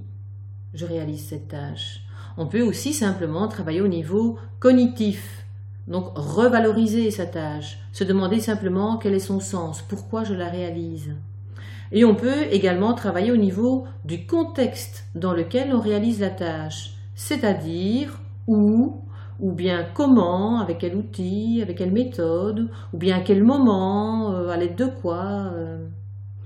je 0.74 0.86
réalise 0.86 1.28
cette 1.28 1.48
tâche. 1.48 2.02
On 2.38 2.48
peut 2.48 2.62
aussi 2.62 2.94
simplement 2.94 3.48
travailler 3.48 3.82
au 3.82 3.88
niveau 3.88 4.38
cognitif, 4.60 5.46
donc 5.88 6.12
revaloriser 6.16 7.12
sa 7.12 7.26
tâche, 7.26 7.80
se 7.92 8.04
demander 8.04 8.40
simplement 8.40 8.98
quel 8.98 9.14
est 9.14 9.20
son 9.20 9.40
sens, 9.40 9.82
pourquoi 9.82 10.24
je 10.24 10.34
la 10.34 10.50
réalise. 10.50 11.16
Et 11.92 12.06
on 12.06 12.16
peut 12.16 12.44
également 12.52 12.94
travailler 12.94 13.32
au 13.32 13.38
niveau 13.38 13.86
du 14.04 14.26
contexte 14.26 15.06
dans 15.14 15.34
lequel 15.34 15.74
on 15.74 15.80
réalise 15.80 16.20
la 16.20 16.32
tâche 16.32 16.94
c'est-à-dire 17.16 18.20
où, 18.48 19.04
ou 19.40 19.52
bien 19.52 19.86
comment, 19.94 20.60
avec 20.60 20.80
quel 20.80 20.96
outil, 20.96 21.60
avec 21.62 21.78
quelle 21.78 21.92
méthode, 21.92 22.70
ou 22.94 22.98
bien 22.98 23.18
à 23.18 23.22
quel 23.22 23.44
moment, 23.44 24.34
euh, 24.34 24.50
à 24.50 24.58
l'aide 24.58 24.76
de 24.76 24.86
quoi. 24.86 25.52
Euh, 25.54 25.86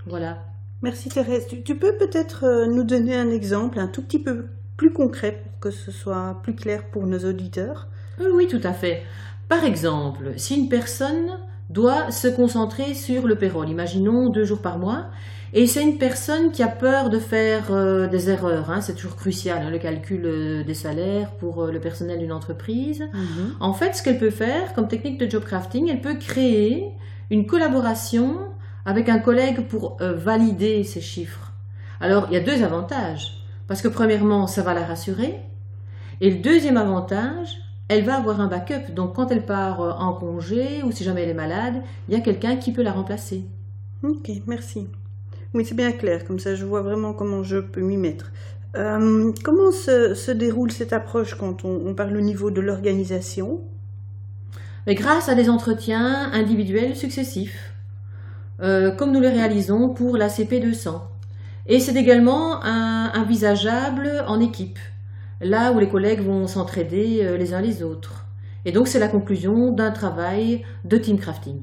voilà. 0.05 0.43
Merci 0.81 1.09
Thérèse. 1.09 1.47
Tu, 1.47 1.75
peux 1.75 1.95
peut-être 1.97 2.45
euh, 2.45 2.67
nous 2.67 2.83
donner 2.83 3.15
un 3.15 3.29
exemple 3.29 3.79
un 3.79 3.87
tout 3.87 4.01
petit 4.01 4.19
peu 4.19 4.45
plus 4.77 4.93
concret 4.93 5.43
pour 5.43 5.59
que 5.59 5.71
ce 5.71 5.91
soit 5.91 6.39
plus 6.43 6.55
clair 6.55 6.85
pour 6.91 7.05
nos 7.07 7.19
auditeurs? 7.19 7.87
Oui, 8.19 8.47
tout 8.47 8.61
à 8.63 8.73
fait. 8.73 9.03
Par 9.49 9.63
exemple, 9.63 10.33
si 10.37 10.59
une 10.59 10.69
personne 10.69 11.39
doit 11.69 12.11
se 12.11 12.27
concentrer 12.27 12.93
sur 12.93 13.27
le 13.27 13.35
payroll, 13.35 13.69
imaginons 13.69 14.29
deux 14.29 14.45
jours 14.45 14.61
par 14.61 14.77
mois, 14.77 15.07
et 15.53 15.65
c'est 15.65 15.81
une 15.81 15.97
personne 15.97 16.51
qui 16.51 16.61
a 16.61 16.67
peur 16.67 17.09
de 17.09 17.19
faire 17.19 17.71
euh, 17.71 18.07
des 18.07 18.29
erreurs. 18.29 18.69
Hein. 18.69 18.81
c'est 18.81 18.95
toujours 18.95 19.15
crucial, 19.15 19.63
hein, 19.65 19.69
le 19.69 19.79
calcul 19.79 20.21
euh, 20.25 20.63
des 20.63 20.73
salaires 20.73 21.31
pour 21.31 21.63
euh, 21.63 21.71
le 21.71 21.79
personnel 21.79 22.19
d'une 22.19 22.33
entreprise. 22.33 23.01
Mhm. 23.13 23.55
En 23.59 23.73
fait, 23.73 23.95
ce 23.95 24.03
qu'elle 24.03 24.19
peut 24.19 24.29
faire 24.29 24.73
comme 24.73 24.87
technique 24.87 25.17
de 25.17 25.29
job 25.29 25.43
crafting, 25.43 25.89
elle 25.89 26.01
peut 26.01 26.15
créer 26.15 26.91
une 27.29 27.45
collaboration 27.45 28.37
avec 28.85 29.09
un 29.09 29.19
collègue 29.19 29.67
pour 29.67 29.97
valider 29.99 30.85
ces 30.85 31.01
chiffres. 31.01 31.51
Alors, 31.99 32.27
il 32.29 32.35
y 32.35 32.37
a 32.37 32.39
deux 32.39 32.63
avantages. 32.63 33.37
Parce 33.67 33.81
que 33.81 33.89
premièrement, 33.89 34.47
ça 34.47 34.61
va 34.61 34.73
la 34.73 34.85
rassurer. 34.85 35.41
Et 36.21 36.31
le 36.31 36.37
deuxième 36.37 36.77
avantage, 36.77 37.59
elle 37.87 38.03
va 38.03 38.17
avoir 38.17 38.41
un 38.41 38.47
backup. 38.47 38.91
Donc, 38.93 39.15
quand 39.15 39.31
elle 39.31 39.45
part 39.45 39.79
en 39.79 40.13
congé 40.13 40.83
ou 40.83 40.91
si 40.91 41.03
jamais 41.03 41.23
elle 41.23 41.29
est 41.29 41.33
malade, 41.33 41.81
il 42.07 42.13
y 42.13 42.17
a 42.17 42.21
quelqu'un 42.21 42.57
qui 42.57 42.71
peut 42.71 42.83
la 42.83 42.91
remplacer. 42.91 43.45
Ok, 44.03 44.29
merci. 44.45 44.87
Oui, 45.53 45.65
c'est 45.65 45.75
bien 45.75 45.91
clair, 45.91 46.25
comme 46.25 46.39
ça 46.39 46.55
je 46.55 46.65
vois 46.65 46.81
vraiment 46.81 47.13
comment 47.13 47.41
je 47.41 47.57
peux 47.57 47.81
m'y 47.81 47.97
mettre. 47.97 48.31
Euh, 48.75 49.31
comment 49.43 49.71
se, 49.71 50.31
déroule 50.31 50.71
cette 50.71 50.93
approche 50.93 51.35
quand 51.35 51.65
on, 51.65 51.93
parle 51.95 52.15
au 52.17 52.21
niveau 52.21 52.51
de 52.51 52.61
l'organisation? 52.61 53.61
Grâce 54.87 55.29
à 55.29 55.35
des 55.35 55.49
entretiens 55.49 56.31
individuels 56.31 56.95
successifs, 56.95 57.73
euh, 58.61 58.91
comme 58.91 59.11
nous 59.11 59.19
les 59.19 59.29
réalisons 59.29 59.89
pour 59.89 60.15
la 60.17 60.27
CP200. 60.27 61.01
Et 61.65 61.79
c'est 61.79 61.95
également 61.95 62.61
envisageable 62.61 64.23
en 64.27 64.39
équipe, 64.39 64.79
là 65.41 65.71
où 65.71 65.79
les 65.79 65.89
collègues 65.89 66.21
vont 66.21 66.47
s'entraider 66.47 67.19
euh, 67.23 67.37
les 67.37 67.53
uns 67.53 67.61
les 67.61 67.83
autres. 67.83 68.25
Et 68.65 68.71
donc 68.71 68.87
c'est 68.87 68.99
la 68.99 69.07
conclusion 69.07 69.71
d'un 69.71 69.91
travail 69.91 70.63
de 70.83 70.97
team 70.97 71.17
crafting. 71.17 71.61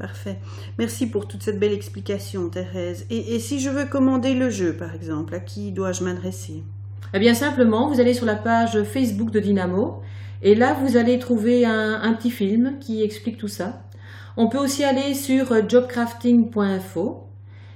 Parfait. 0.00 0.38
Merci 0.78 1.06
pour 1.06 1.28
toute 1.28 1.42
cette 1.42 1.60
belle 1.60 1.74
explication, 1.74 2.48
Thérèse. 2.48 3.04
Et, 3.10 3.38
si 3.38 3.60
je 3.60 3.68
veux 3.68 3.84
commander 3.84 4.32
le 4.32 4.48
jeu, 4.48 4.72
par 4.72 4.94
exemple, 4.94 5.34
à 5.34 5.40
qui 5.40 5.72
dois-je 5.72 6.02
m'adresser? 6.02 6.62
Eh 7.12 7.18
bien, 7.18 7.34
simplement, 7.34 7.86
vous 7.86 8.00
allez 8.00 8.14
sur 8.14 8.24
la 8.24 8.36
page 8.36 8.82
Facebook 8.84 9.30
de 9.30 9.40
Dynamo, 9.40 10.00
et 10.40 10.54
là, 10.54 10.72
vous 10.72 10.96
allez 10.96 11.18
trouver 11.18 11.66
un, 11.66 12.14
petit 12.14 12.30
film 12.30 12.78
qui 12.80 13.02
explique 13.02 13.36
tout 13.36 13.48
ça. 13.48 13.82
On 14.38 14.48
peut 14.48 14.56
aussi 14.56 14.84
aller 14.84 15.12
sur 15.12 15.68
jobcrafting.info, 15.68 17.26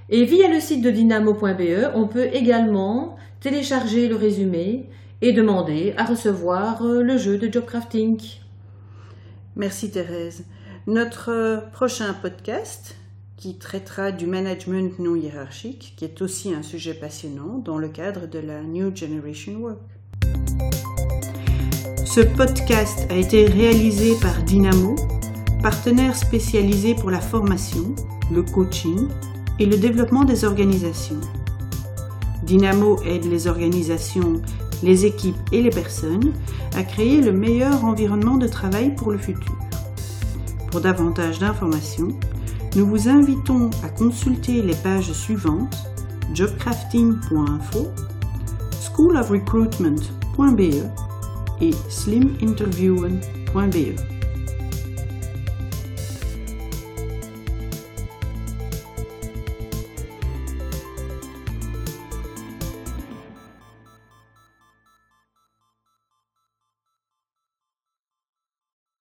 et 0.08 0.24
via 0.24 0.48
le 0.48 0.60
site 0.60 0.80
de 0.80 0.90
dynamo.be, 0.90 1.90
on 1.94 2.08
peut 2.08 2.28
également 2.32 3.16
télécharger 3.44 4.08
le 4.08 4.16
résumé 4.16 4.88
et 5.20 5.32
demander 5.32 5.92
à 5.98 6.04
recevoir 6.04 6.82
euh, 6.82 7.02
le 7.02 7.18
jeu 7.18 7.36
de 7.36 7.52
job 7.52 7.66
crafting. 7.66 8.18
Merci 9.54 9.90
Thérèse. 9.90 10.46
Notre 10.86 11.30
euh, 11.30 11.58
prochain 11.58 12.14
podcast 12.14 12.96
qui 13.36 13.58
traitera 13.58 14.12
du 14.12 14.26
management 14.26 14.98
non 14.98 15.14
hiérarchique, 15.14 15.92
qui 15.94 16.06
est 16.06 16.22
aussi 16.22 16.54
un 16.54 16.62
sujet 16.62 16.94
passionnant 16.94 17.58
dans 17.58 17.76
le 17.76 17.88
cadre 17.88 18.26
de 18.26 18.38
la 18.38 18.62
New 18.62 18.96
Generation 18.96 19.56
Work. 19.56 19.78
Ce 22.06 22.22
podcast 22.22 23.06
a 23.10 23.16
été 23.16 23.44
réalisé 23.44 24.14
par 24.22 24.42
Dynamo, 24.44 24.96
partenaire 25.62 26.16
spécialisé 26.16 26.94
pour 26.94 27.10
la 27.10 27.20
formation, 27.20 27.94
le 28.32 28.42
coaching 28.42 29.06
et 29.58 29.66
le 29.66 29.76
développement 29.76 30.24
des 30.24 30.46
organisations. 30.46 31.20
Dynamo 32.44 33.00
aide 33.04 33.24
les 33.24 33.46
organisations, 33.46 34.42
les 34.82 35.06
équipes 35.06 35.36
et 35.52 35.62
les 35.62 35.70
personnes 35.70 36.32
à 36.76 36.82
créer 36.82 37.20
le 37.20 37.32
meilleur 37.32 37.84
environnement 37.84 38.36
de 38.36 38.46
travail 38.46 38.94
pour 38.94 39.12
le 39.12 39.18
futur. 39.18 39.56
Pour 40.70 40.80
davantage 40.80 41.38
d'informations, 41.38 42.08
nous 42.76 42.86
vous 42.86 43.08
invitons 43.08 43.70
à 43.82 43.88
consulter 43.88 44.60
les 44.60 44.74
pages 44.74 45.12
suivantes 45.12 45.76
jobcrafting.info, 46.34 47.86
schoolofrecruitment.be 48.80 50.74
et 51.60 51.70
sliminterviewen.be. 51.88 54.13